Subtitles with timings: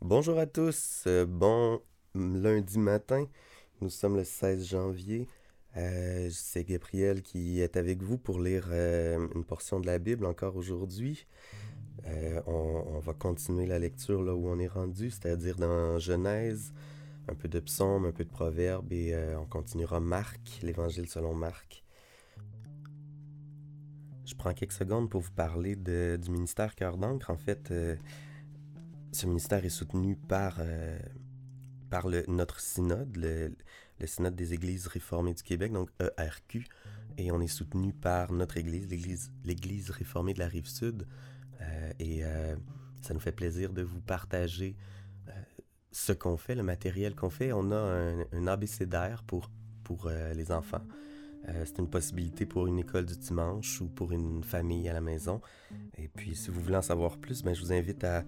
[0.00, 1.82] Bonjour à tous, euh, bon
[2.14, 3.26] lundi matin,
[3.80, 5.26] nous sommes le 16 janvier.
[5.76, 10.24] Euh, c'est Gabriel qui est avec vous pour lire euh, une portion de la Bible
[10.24, 11.26] encore aujourd'hui.
[12.46, 16.72] On, va continuer la lecture là où on est rendu, c'est-à-dire dans Genèse,
[17.26, 21.84] un peu de psaume, un peu de proverbes et on continuera Marc, l'évangile selon Marc.
[24.24, 27.30] Je prends quelques secondes pour vous parler de, du ministère Cœur d'encre.
[27.30, 27.72] En fait,
[29.12, 30.98] ce ministère est soutenu par, euh,
[31.90, 33.54] par notre synode, le,
[34.06, 36.64] synode des Églises réformées du Québec, donc ERQ,
[37.16, 38.88] et on est soutenu par notre Église,
[39.44, 41.06] l'Église, réformée de la Rive-Sud,
[41.60, 42.54] euh, et euh,
[43.00, 44.76] ça nous fait plaisir de vous partager
[45.90, 47.50] ce qu'on fait, le matériel qu'on fait.
[47.50, 49.50] On a un, un abécédaire pour,
[49.82, 50.82] pour les enfants.
[51.46, 55.40] c'est une possibilité pour une école du dimanche ou pour une famille à la maison.
[55.96, 58.22] Et puis, si vous voulez en savoir plus, ben, je vous invite à,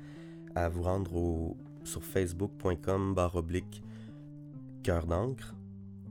[0.55, 3.83] à vous rendre sur facebook.com barre oblique
[4.83, 5.55] cœur d'encre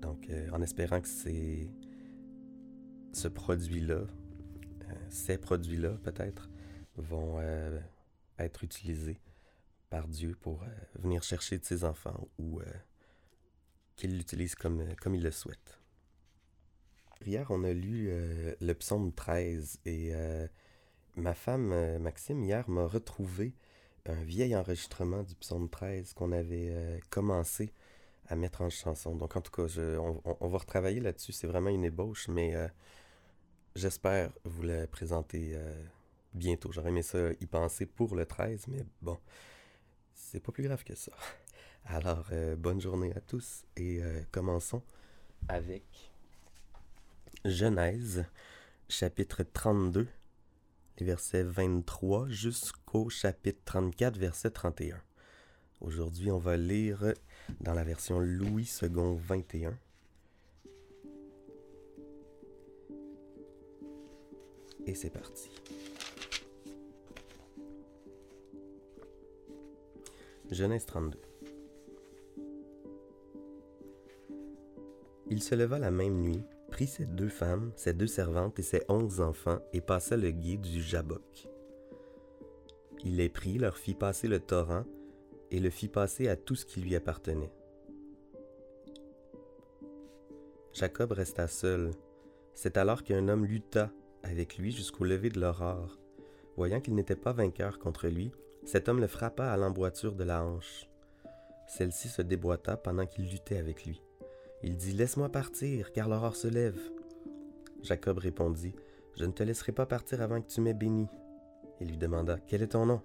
[0.02, 1.70] Donc, euh, en espérant que c'est
[3.14, 6.50] ce produit-là, euh, ces produits-là peut-être,
[6.98, 7.42] vont
[8.40, 9.20] être utilisés
[9.90, 10.64] par Dieu pour
[10.98, 12.62] venir chercher de ses enfants ou
[13.96, 15.80] qu'il l'utilise comme, euh, comme il le souhaite.
[17.26, 20.48] Hier, on a lu euh, le psaume 13 et euh,
[21.16, 23.56] ma femme, Maxime, hier m'a retrouvé
[24.06, 27.74] un vieil enregistrement du psaume 13 qu'on avait commencé
[28.28, 29.16] à mettre en chanson.
[29.16, 31.32] Donc, en tout cas, on, on, va retravailler là-dessus.
[31.32, 32.54] C'est vraiment une ébauche, mais
[33.76, 35.58] j'espère vous le présenter
[36.36, 36.72] bientôt.
[36.72, 39.18] J'aurais aimé ça y penser pour le 13, mais bon,
[40.14, 41.14] c'est pas plus grave que ça.
[41.88, 44.82] Alors, euh, bonne journée à tous et euh, commençons
[45.48, 45.84] avec
[47.46, 48.26] Genèse,
[48.90, 50.08] chapitre 32,
[50.98, 55.00] les versets 23 jusqu'au chapitre 34, verset 31.
[55.80, 57.14] Aujourd'hui, on va lire
[57.62, 59.78] dans la version Louis II 21.
[64.88, 65.52] Et c'est parti.
[70.50, 71.35] Genèse 32.
[75.36, 78.84] Il se leva la même nuit, prit ses deux femmes, ses deux servantes et ses
[78.88, 81.50] onze enfants, et passa le gué du Jabok.
[83.04, 84.86] Il les prit, leur fit passer le torrent,
[85.52, 87.52] et le fit passer à tout ce qui lui appartenait.
[90.72, 91.92] Jacob resta seul.
[92.54, 93.92] C'est alors qu'un homme lutta
[94.24, 96.00] avec lui jusqu'au lever de l'aurore.
[96.56, 98.32] Voyant qu'il n'était pas vainqueur contre lui,
[98.64, 100.88] cet homme le frappa à l'emboîture de la hanche.
[101.68, 104.02] Celle-ci se déboîta pendant qu'il luttait avec lui.
[104.64, 106.80] Il dit Laisse-moi partir, car l'aurore se lève.
[107.82, 108.74] Jacob répondit
[109.16, 111.08] Je ne te laisserai pas partir avant que tu m'aies béni.
[111.82, 113.02] Il lui demanda Quel est ton nom?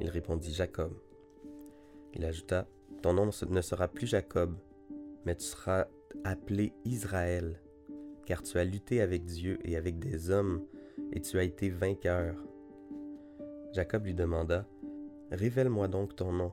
[0.00, 0.92] Il répondit Jacob.
[2.14, 2.66] Il ajouta
[3.02, 4.54] Ton nom ne sera plus Jacob,
[5.24, 5.86] mais tu seras
[6.24, 7.60] appelé Israël,
[8.26, 10.64] car tu as lutté avec Dieu et avec des hommes,
[11.12, 12.36] et tu as été vainqueur.
[13.72, 14.66] Jacob lui demanda
[15.30, 16.52] Révèle-moi donc ton nom.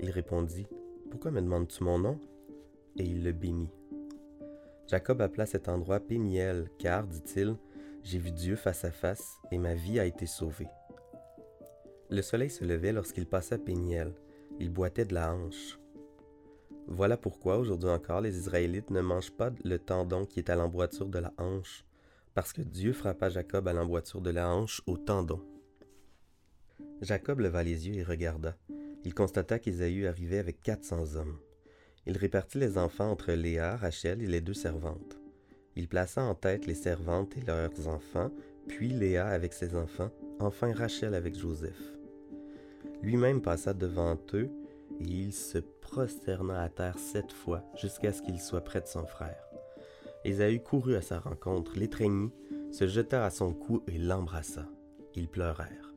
[0.00, 0.66] Il répondit
[1.10, 2.18] Pourquoi me demandes-tu mon nom?
[2.98, 3.70] Et il le bénit.
[4.86, 7.56] Jacob appela cet endroit Péniel, car, dit-il,
[8.02, 10.68] j'ai vu Dieu face à face, et ma vie a été sauvée.
[12.10, 14.14] Le soleil se levait lorsqu'il passa Péniel.
[14.58, 15.78] Il boitait de la hanche.
[16.86, 21.08] Voilà pourquoi, aujourd'hui encore, les Israélites ne mangent pas le tendon qui est à l'emboîture
[21.08, 21.84] de la hanche,
[22.32, 25.42] parce que Dieu frappa Jacob à l'emboîture de la hanche au tendon.
[27.02, 28.56] Jacob leva les yeux et regarda.
[29.04, 31.38] Il constata qu'Ésaü arrivait avec quatre cents hommes.
[32.08, 35.20] Il répartit les enfants entre Léa, Rachel et les deux servantes.
[35.76, 38.30] Il plaça en tête les servantes et leurs enfants,
[38.66, 40.10] puis Léa avec ses enfants,
[40.40, 41.78] enfin Rachel avec Joseph.
[43.02, 44.48] Lui-même passa devant eux,
[45.00, 49.04] et il se prosterna à terre sept fois, jusqu'à ce qu'il soit près de son
[49.04, 49.44] frère.
[50.24, 52.32] Ésaü courut à sa rencontre, l'étreignit,
[52.72, 54.66] se jeta à son cou et l'embrassa.
[55.14, 55.94] Ils pleurèrent.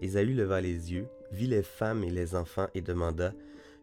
[0.00, 3.34] Ésaü leva les yeux, vit les femmes et les enfants et demanda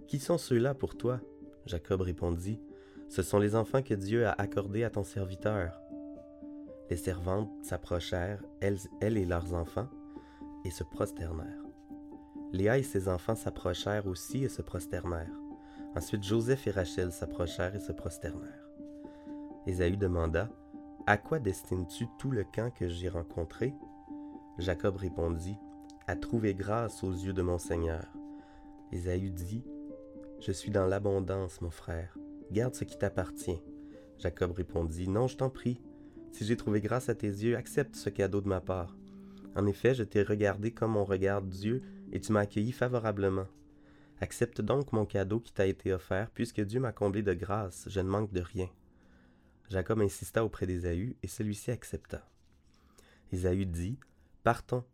[0.09, 1.19] qui sont ceux-là pour toi?
[1.67, 2.59] Jacob répondit,
[3.09, 5.79] Ce sont les enfants que Dieu a accordés à ton serviteur.
[6.89, 9.87] Les servantes s'approchèrent, elles, et leurs enfants,
[10.65, 11.63] et se prosternèrent.
[12.51, 15.39] Léa et ses enfants s'approchèrent aussi et se prosternèrent.
[15.95, 18.67] Ensuite Joseph et Rachel s'approchèrent et se prosternèrent.
[19.67, 20.49] Ésaü demanda
[21.05, 23.75] À quoi destines-tu tout le camp que j'ai rencontré?
[24.57, 25.57] Jacob répondit
[26.07, 28.07] À trouver grâce aux yeux de mon Seigneur.
[28.91, 29.63] Ésaü dit
[30.41, 32.17] Je suis dans l'abondance, mon frère.
[32.49, 33.61] Garde ce qui t'appartient.
[34.17, 35.81] Jacob répondit Non, je t'en prie.
[36.31, 38.95] Si j'ai trouvé grâce à tes yeux, accepte ce cadeau de ma part.
[39.55, 41.81] En effet, je t'ai regardé comme on regarde Dieu,
[42.13, 43.47] et tu m'as accueilli favorablement.
[44.21, 47.99] Accepte donc mon cadeau qui t'a été offert, puisque Dieu m'a comblé de grâce, je
[47.99, 48.69] ne manque de rien.
[49.69, 52.25] Jacob insista auprès d'Ésaü, et celui-ci accepta.
[53.33, 53.99] Ésaü dit,
[54.43, 54.85] Partons,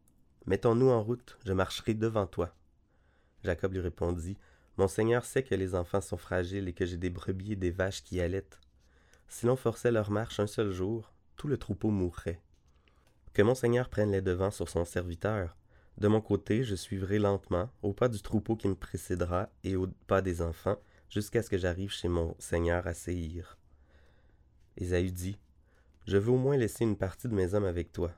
[0.47, 2.56] mettons-nous en route, je marcherai devant toi.
[3.44, 4.38] Jacob lui répondit,
[4.77, 7.72] Mon Seigneur sait que les enfants sont fragiles et que j'ai des brebis et des
[7.72, 8.60] vaches qui allaitent.
[9.27, 12.42] Si l'on forçait leur marche un seul jour, tout le troupeau mourrait.
[13.33, 15.56] Que mon Seigneur prenne les devants sur son serviteur.
[15.98, 19.88] De mon côté, je suivrai lentement, au pas du troupeau qui me précédera et au
[20.07, 20.78] pas des enfants,
[21.10, 23.57] jusqu'à ce que j'arrive chez mon Seigneur à Séhir.
[24.78, 25.38] Ésaü dit
[26.06, 28.12] Je veux au moins laisser une partie de mes hommes avec toi.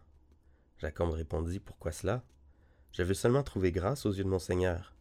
[0.80, 2.24] Jacob répondit Pourquoi cela?
[2.94, 4.97] Je veux seulement trouver grâce aux yeux de mon Seigneur.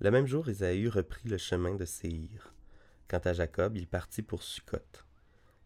[0.00, 2.52] Le même jour, Ésaü reprit le chemin de Séhir.
[3.08, 4.78] Quant à Jacob, il partit pour Sukkot.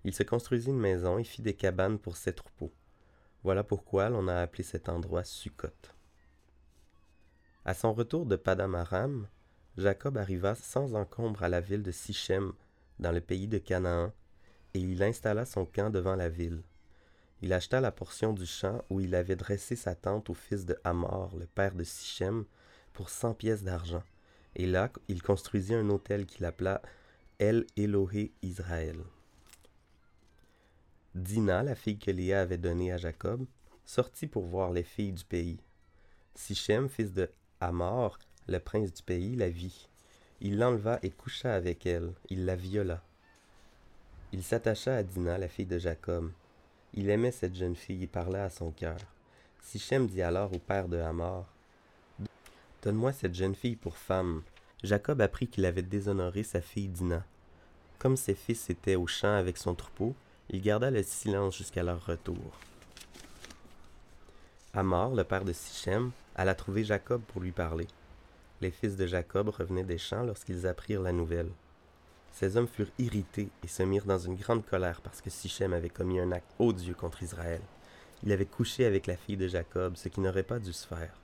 [0.05, 2.73] Il se construisit une maison et fit des cabanes pour ses troupeaux.
[3.43, 5.69] Voilà pourquoi l'on a appelé cet endroit Sukkot.
[7.65, 9.29] À son retour de Padamaram,
[9.77, 12.53] Jacob arriva sans encombre à la ville de Sichem,
[12.99, 14.13] dans le pays de Canaan,
[14.75, 16.63] et il installa son camp devant la ville.
[17.43, 20.79] Il acheta la portion du champ où il avait dressé sa tente au fils de
[20.85, 22.45] Hamor, le père de Sichem,
[22.93, 24.03] pour cent pièces d'argent.
[24.59, 26.81] Et là, il construisit un autel qu'il appela
[27.39, 28.97] El Elohé Israël.
[31.15, 33.45] Dina, la fille que Léa avait donnée à Jacob,
[33.85, 35.59] sortit pour voir les filles du pays.
[36.35, 37.31] Sichem, fils de
[37.61, 38.19] Hamor,
[38.49, 39.89] le prince du pays, la vit.
[40.41, 42.13] Il l'enleva et coucha avec elle.
[42.31, 43.03] Il la viola.
[44.33, 46.33] Il s'attacha à Dina, la fille de Jacob.
[46.95, 48.99] Il aimait cette jeune fille et parlait à son cœur.
[49.61, 51.56] Sichem dit alors au père de Hamor
[52.83, 54.43] Donne-moi cette jeune fille pour femme.
[54.83, 57.25] Jacob apprit qu'il avait déshonoré sa fille Dina.
[57.99, 60.15] Comme ses fils étaient au champ avec son troupeau,
[60.51, 62.61] il garda le silence jusqu'à leur retour.
[64.75, 67.87] Amor, le père de Sichem, alla trouver Jacob pour lui parler.
[68.61, 71.51] Les fils de Jacob revenaient des champs lorsqu'ils apprirent la nouvelle.
[72.33, 75.89] Ces hommes furent irrités et se mirent dans une grande colère parce que Sichem avait
[75.89, 77.63] commis un acte odieux contre Israël.
[78.23, 81.15] Il avait couché avec la fille de Jacob, ce qui n'aurait pas dû se faire.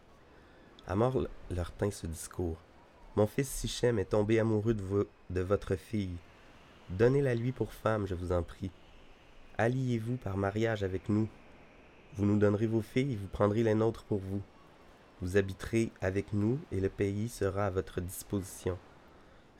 [0.87, 2.57] Amor leur tint ce discours.
[3.15, 6.17] Mon fils Sichem est tombé amoureux de, de votre fille.
[6.91, 8.71] Donnez-la lui pour femme, je vous en prie.
[9.59, 11.29] Alliez-vous par mariage avec nous.
[12.17, 14.43] Vous nous donnerez vos filles vous prendrez les nôtres pour vous.
[15.21, 18.77] Vous habiterez avec nous et le pays sera à votre disposition.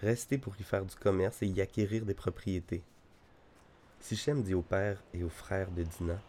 [0.01, 2.83] Restez pour y faire du commerce et y acquérir des propriétés.
[4.01, 6.21] Sichem dit au père et aux frères de Dina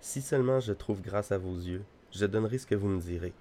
[0.00, 3.32] Si seulement je trouve grâce à vos yeux, je donnerai ce que vous me direz.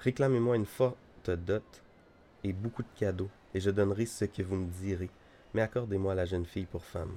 [0.00, 1.82] Réclamez-moi une forte dot
[2.42, 5.10] et beaucoup de cadeaux, et je donnerai ce que vous me direz,
[5.54, 7.16] mais accordez-moi la jeune fille pour femme.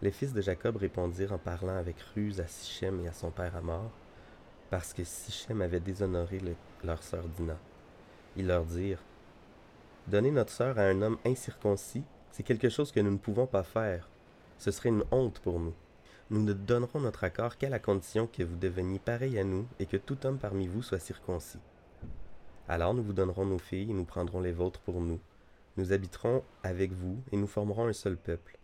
[0.00, 3.60] Les fils de Jacob répondirent en parlant avec ruse à Sichem et à son père
[3.62, 3.90] mort,
[4.70, 6.40] parce que Sichem avait déshonoré
[6.84, 7.58] leur sœur Dina.
[8.36, 9.02] Ils leur dirent
[10.06, 13.62] Donner notre sœur à un homme incirconcis, c'est quelque chose que nous ne pouvons pas
[13.62, 14.08] faire.
[14.58, 15.74] Ce serait une honte pour nous.
[16.30, 19.86] Nous ne donnerons notre accord qu'à la condition que vous deveniez pareil à nous et
[19.86, 21.60] que tout homme parmi vous soit circoncis.
[22.68, 25.20] Alors nous vous donnerons nos filles et nous prendrons les vôtres pour nous.
[25.78, 28.58] Nous habiterons avec vous et nous formerons un seul peuple.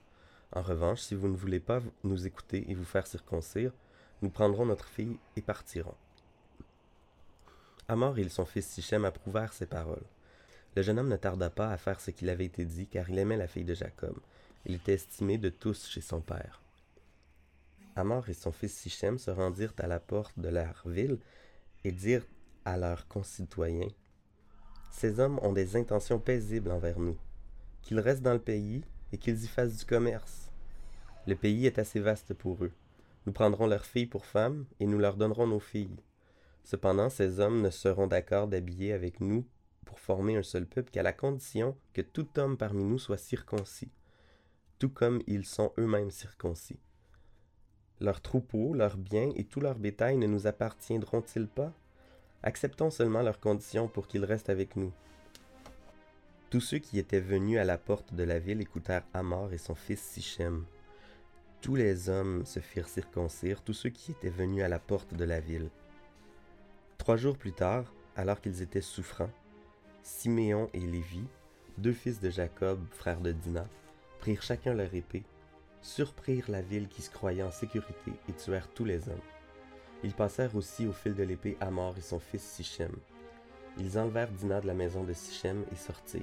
[0.52, 3.73] En revanche, si vous ne voulez pas nous écouter et vous faire circoncire,
[4.21, 5.97] nous prendrons notre fille et partirons.
[7.88, 10.04] Amor et son fils Sichem approuvèrent ces paroles.
[10.76, 13.18] Le jeune homme ne tarda pas à faire ce qu'il avait été dit, car il
[13.18, 14.16] aimait la fille de Jacob.
[14.66, 16.61] Il était estimé de tous chez son père.
[17.96, 21.18] Amor et son fils Sichem se rendirent à la porte de leur ville
[21.84, 22.26] et dirent
[22.64, 23.88] à leurs concitoyens
[24.90, 27.16] Ces hommes ont des intentions paisibles envers nous.
[27.82, 28.82] Qu'ils restent dans le pays
[29.12, 30.50] et qu'ils y fassent du commerce.
[31.26, 32.72] Le pays est assez vaste pour eux.
[33.26, 35.96] Nous prendrons leurs filles pour femmes et nous leur donnerons nos filles.
[36.64, 39.46] Cependant, ces hommes ne seront d'accord d'habiller avec nous
[39.84, 43.92] pour former un seul peuple qu'à la condition que tout homme parmi nous soit circoncis,
[44.78, 46.80] tout comme ils sont eux-mêmes circoncis.
[48.00, 51.72] Leurs troupeaux, leurs biens et tout leur bétail ne nous appartiendront-ils pas?
[52.42, 54.92] Acceptons seulement leurs conditions pour qu'ils restent avec nous.
[56.50, 59.74] Tous ceux qui étaient venus à la porte de la ville écoutèrent Amor et son
[59.74, 60.64] fils Sichem.
[61.60, 65.24] Tous les hommes se firent circoncire, tous ceux qui étaient venus à la porte de
[65.24, 65.70] la ville.
[66.98, 69.30] Trois jours plus tard, alors qu'ils étaient souffrants,
[70.02, 71.24] Siméon et Lévi,
[71.78, 73.68] deux fils de Jacob, frère de Dinah,
[74.20, 75.24] prirent chacun leur épée,
[75.84, 79.18] surprirent la ville qui se croyait en sécurité et tuèrent tous les hommes.
[80.02, 82.92] Ils passèrent aussi au fil de l'épée Amor et son fils Sichem.
[83.78, 86.22] Ils enlevèrent Dinah de la maison de Sichem et sortirent.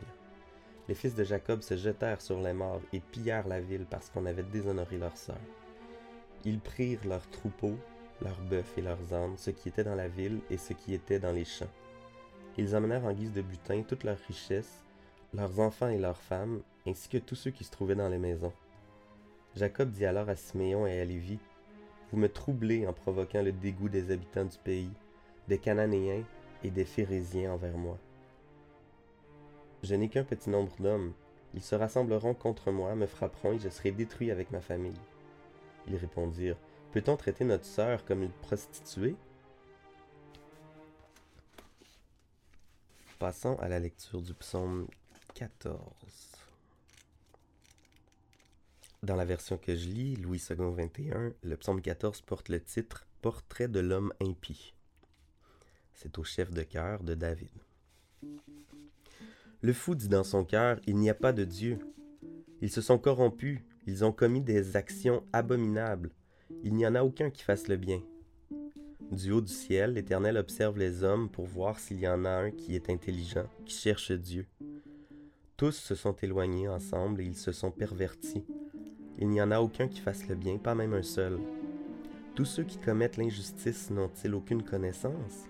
[0.90, 4.26] Les fils de Jacob se jetèrent sur les morts et pillèrent la ville parce qu'on
[4.26, 5.40] avait déshonoré leur sœur.
[6.44, 7.78] Ils prirent leurs troupeaux,
[8.22, 11.20] leurs bœufs et leurs ânes, ce qui était dans la ville et ce qui était
[11.20, 11.72] dans les champs.
[12.58, 14.84] Ils emmenèrent en guise de butin toutes leurs richesses,
[15.36, 18.54] leurs enfants et leurs femmes, ainsi que tous ceux qui se trouvaient dans les maisons.
[19.56, 21.38] Jacob dit alors à Siméon et à Lévi,
[22.12, 24.92] Vous me troublez en provoquant le dégoût des habitants du pays,
[25.48, 26.24] des Cananéens
[26.64, 27.98] et des Phérésiens envers moi.
[29.84, 31.14] Je n'ai qu'un petit nombre d'hommes.
[31.54, 35.00] Ils se rassembleront contre moi, me frapperont et je serai détruit avec ma famille.
[35.88, 36.58] Ils répondirent,
[36.94, 39.16] Peut-on traiter notre sœur comme une prostituée
[43.20, 44.88] Passons à la lecture du psaume
[45.36, 46.41] 14.
[49.04, 53.08] Dans la version que je lis, Louis II 21, le psaume 14 porte le titre
[53.24, 54.76] Portrait de l'homme impie.
[55.96, 57.50] C'est au chef de cœur de David.
[59.62, 61.80] Le fou dit dans son cœur, Il n'y a pas de Dieu.
[62.62, 66.12] Ils se sont corrompus, ils ont commis des actions abominables.
[66.64, 68.04] Il n'y en a aucun qui fasse le bien.
[69.12, 72.52] Du haut du ciel, l'Éternel observe les hommes pour voir s'il y en a un
[72.52, 74.46] qui est intelligent, qui cherche Dieu.
[75.58, 78.46] Tous se sont éloignés ensemble et ils se sont pervertis.
[79.22, 81.40] Il n'y en a aucun qui fasse le bien, pas même un seul.
[82.34, 85.46] Tous ceux qui commettent l'injustice n'ont-ils aucune connaissance?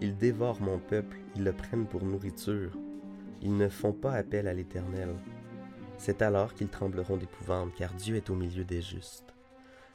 [0.00, 2.78] Ils dévorent mon peuple, ils le prennent pour nourriture.
[3.42, 5.08] Ils ne font pas appel à l'Éternel.
[5.98, 9.34] C'est alors qu'ils trembleront d'épouvante, car Dieu est au milieu des justes.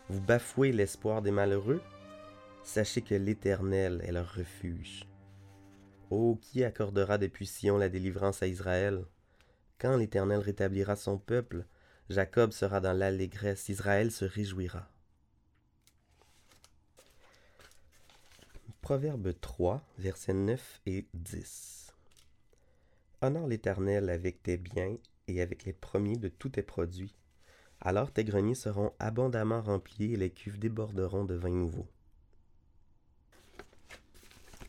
[0.10, 1.82] Vous bafouez l'espoir des malheureux?
[2.62, 5.08] Sachez que l'Éternel est leur refuge.
[6.10, 9.06] Oh, qui accordera depuis Sion la délivrance à Israël?
[9.80, 11.66] Quand l'Éternel rétablira son peuple,
[12.12, 14.90] Jacob sera dans l'allégresse, Israël se réjouira.
[18.82, 21.94] Proverbe 3, versets 9 et 10.
[23.22, 24.98] Honore l'Éternel avec tes biens
[25.30, 27.16] et avec les premiers de tous tes produits.
[27.80, 31.88] Alors tes greniers seront abondamment remplis et les cuves déborderont de vin nouveau.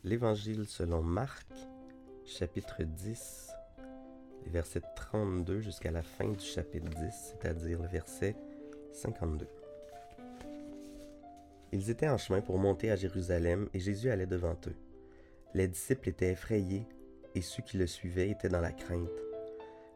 [0.05, 1.49] L'Évangile selon Marc,
[2.25, 3.51] chapitre 10,
[4.45, 8.37] les versets 32 jusqu'à la fin du chapitre 10, c'est-à-dire le verset
[8.93, 9.47] 52.
[11.73, 14.77] Ils étaient en chemin pour monter à Jérusalem et Jésus allait devant eux.
[15.55, 16.87] Les disciples étaient effrayés
[17.35, 19.09] et ceux qui le suivaient étaient dans la crainte.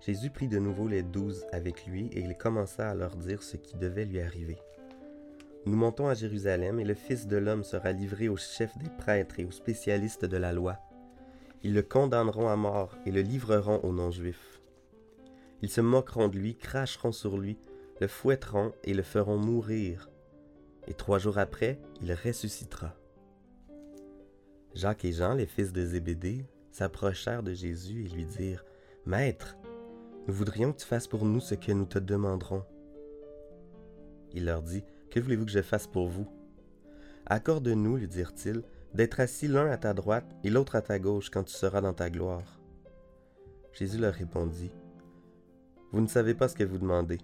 [0.01, 3.57] Jésus prit de nouveau les douze avec lui et il commença à leur dire ce
[3.57, 4.59] qui devait lui arriver.
[5.67, 9.41] Nous montons à Jérusalem et le Fils de l'homme sera livré aux chefs des prêtres
[9.41, 10.79] et aux spécialistes de la loi.
[11.63, 14.61] Ils le condamneront à mort et le livreront aux non-juifs.
[15.63, 17.59] Ils se moqueront de lui, cracheront sur lui,
[18.01, 20.11] le fouetteront et le feront mourir.
[20.87, 22.95] Et trois jours après, il ressuscitera.
[24.75, 28.65] Jacques et Jean, les fils de Zébédée, s'approchèrent de Jésus et lui dirent
[29.07, 29.57] Maître,
[30.29, 32.65] nous voudrions que tu fasses pour nous ce que nous te demanderons.
[34.33, 36.29] Il leur dit que voulez-vous que je fasse pour vous
[37.25, 38.63] Accorde-nous, lui dirent-ils,
[38.97, 41.93] d'être assis l'un à ta droite et l'autre à ta gauche quand tu seras dans
[41.93, 42.59] ta gloire.
[43.75, 44.73] Jésus leur répondit,
[45.93, 47.19] Vous ne savez pas ce que vous demandez.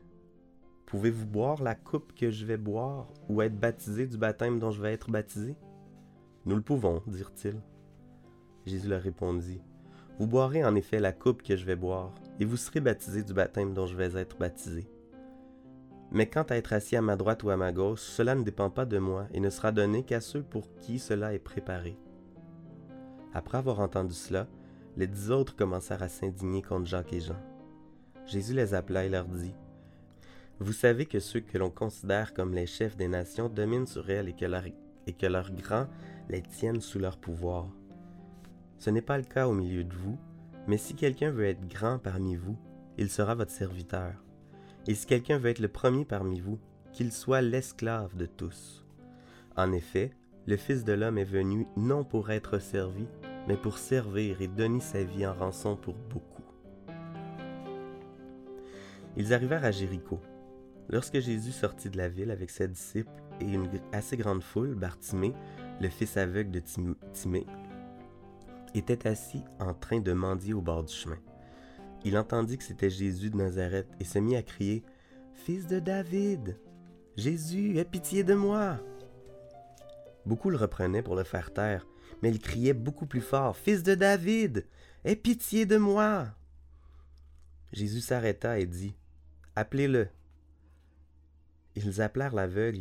[0.85, 4.83] Pouvez-vous boire la coupe que je vais boire ou être baptisé du baptême dont je
[4.83, 5.57] vais être baptisé
[6.45, 7.63] Nous le pouvons, dirent-ils.
[8.67, 9.63] Jésus leur répondit,
[10.19, 13.33] Vous boirez en effet la coupe que je vais boire, et vous serez baptisé du
[13.33, 14.92] baptême dont je vais être baptisé.
[16.13, 18.69] Mais quant à être assis à ma droite ou à ma gauche, cela ne dépend
[18.69, 21.97] pas de moi et ne sera donné qu'à ceux pour qui cela est préparé.
[23.33, 24.47] Après avoir entendu cela,
[24.99, 27.41] les dix autres commencèrent à s'indigner contre Jacques et Jean.
[28.27, 29.55] Jésus les appela et leur dit,
[30.61, 34.29] Vous savez que ceux que l'on considère comme les chefs des nations dominent sur elles
[34.29, 35.87] et que, leurs grands
[36.29, 37.69] les tiennent sous leur pouvoir.
[38.79, 40.19] Ce n'est pas le cas au milieu de vous,
[40.67, 42.59] mais si quelqu'un veut être grand parmi vous,
[42.99, 44.22] il sera votre serviteur.
[44.87, 46.59] Et si quelqu'un veut être le premier parmi vous,
[46.93, 48.85] qu'il soit l'esclave de tous.
[49.57, 50.13] En effet,
[50.47, 53.07] le Fils de l'homme est venu non pour être servi,
[53.49, 56.43] mais pour servir et donner sa vie en rançon pour beaucoup.
[59.17, 60.21] Ils arrivèrent à Jéricho.
[60.89, 63.11] Lorsque Jésus sortit de la ville avec ses disciples
[63.41, 65.35] et une assez grande foule, Bartimée,
[65.81, 66.63] le fils aveugle de
[67.13, 67.47] Timée,
[68.75, 71.19] était assis en train de mendier au bord du chemin
[72.05, 74.83] il entendit que c'était Jésus de Nazareth et se mit à crier
[75.35, 76.59] Fils de David,
[77.17, 78.79] Jésus, aie pitié de moi.
[80.25, 81.87] Beaucoup le reprenaient pour le faire taire,
[82.23, 84.67] mais il criait beaucoup plus fort Fils de David,
[85.05, 86.29] aie pitié de moi.
[87.73, 88.95] Jésus s'arrêta et dit
[89.57, 90.09] Appelez-le.
[91.75, 92.79] Ils appelèrent l'aveugle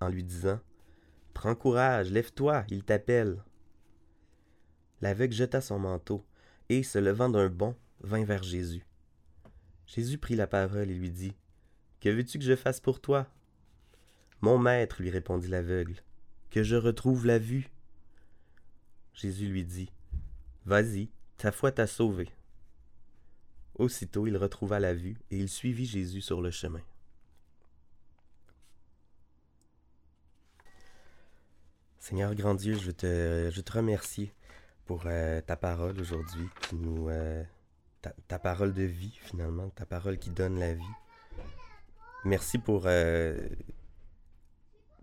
[0.00, 0.60] en lui disant
[1.32, 3.42] Prends courage, lève-toi, il t'appelle.
[5.00, 6.24] L'aveugle jeta son manteau
[6.68, 8.86] et, se levant d'un bond, vint vers Jésus.
[9.86, 11.34] Jésus prit la parole et lui dit
[12.00, 13.26] Que veux-tu que je fasse pour toi?
[14.40, 16.02] Mon maître, lui répondit l'aveugle,
[16.50, 17.70] que je retrouve la vue.
[19.14, 19.90] Jésus lui dit
[20.66, 22.28] Vas-y, ta foi t'a sauvé.
[23.76, 26.82] Aussitôt il retrouva la vue et il suivit Jésus sur le chemin.
[31.98, 34.30] Seigneur grand Dieu, je te, te remercie
[34.84, 37.42] pour euh, ta parole aujourd'hui, qui nous, euh,
[38.28, 40.82] ta, parole de vie finalement, ta parole qui donne la vie.
[42.24, 43.36] Merci pour, euh,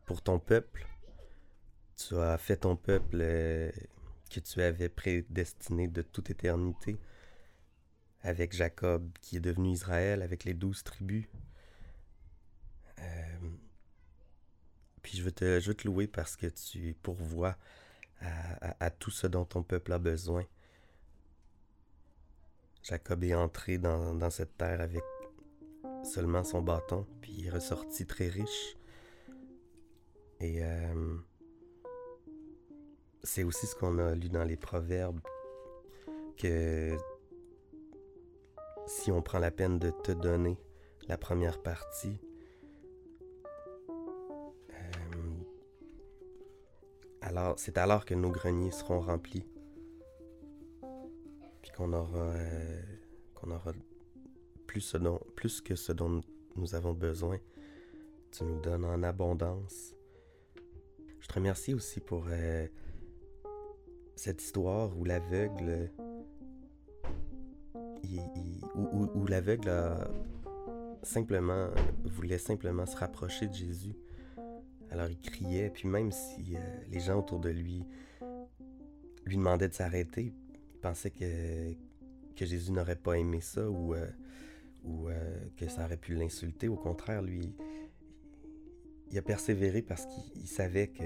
[0.05, 0.85] pour ton peuple.
[1.95, 3.17] Tu as fait ton peuple
[4.29, 6.97] que tu avais prédestiné de toute éternité,
[8.21, 11.25] avec Jacob qui est devenu Israël, avec les douze tribus.
[15.01, 17.57] Puis je veux, te, louer parce que tu pourvois
[18.21, 20.45] à, tout ce dont ton peuple a besoin.
[22.83, 25.03] Jacob est entré dans, cette terre avec
[26.03, 28.75] seulement son bâton, puis il est ressorti très riche.
[30.39, 31.15] Et euh,
[33.23, 35.21] c'est aussi ce qu'on a lu dans les proverbes,
[36.37, 36.97] que
[38.87, 40.57] si on prend la peine de te donner
[41.07, 42.19] la première partie,
[47.21, 49.45] Alors, c'est alors que nos greniers seront remplis.
[51.61, 52.81] Puis qu'on aura, euh,
[53.43, 53.73] aura
[54.67, 54.95] plus,
[55.35, 56.21] plus que ce dont
[56.55, 57.39] nous avons besoin.
[58.31, 59.93] Tu nous donnes en abondance.
[61.19, 62.67] Je te remercie aussi pour euh,
[64.15, 65.91] cette histoire où l'aveugle.
[68.75, 69.71] où l'aveugle
[71.03, 71.69] simplement
[72.03, 73.95] voulait simplement se rapprocher de Jésus
[74.91, 77.83] alors il criait, puis même si euh, les gens autour de lui
[79.25, 80.33] lui demandaient de s'arrêter,
[80.81, 81.73] il pensait que,
[82.35, 84.07] que Jésus n'aurait pas aimé ça ou, euh,
[84.85, 86.67] euh, que ça aurait pu l'insulter.
[86.67, 87.53] Au contraire, lui,
[89.11, 91.03] il a persévéré parce qu'il savait que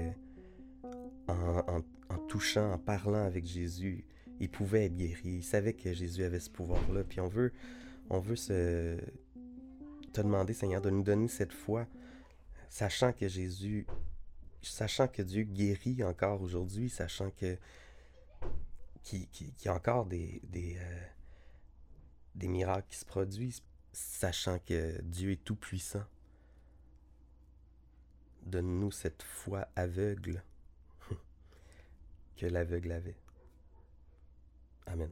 [1.28, 1.82] en,
[2.28, 4.06] touchant, en parlant avec Jésus,
[4.40, 5.20] il pouvait être guéri.
[5.24, 7.04] Il savait que Jésus avait ce pouvoir-là.
[7.04, 7.52] Puis on veut,
[8.08, 8.96] on veut se,
[10.14, 11.86] te demander, Seigneur, de nous donner cette foi
[12.70, 13.86] sachant que Jésus,
[14.62, 17.58] sachant que Dieu guérit encore aujourd'hui, sachant que
[19.06, 21.06] qui, qui, a encore des, euh,
[22.34, 26.04] des miracles qui se produisent, sachant que Dieu est tout-puissant.
[28.42, 30.42] Donne-nous cette foi aveugle
[32.36, 33.16] que l'aveugle avait.
[34.86, 35.10] Amen.